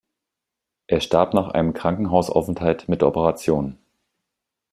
Er 0.87 0.99
starb 0.99 1.35
nach 1.35 1.49
einem 1.49 1.73
Krankenhausaufenthalt 1.75 2.89
mit 2.89 3.03
Operation. 3.03 3.77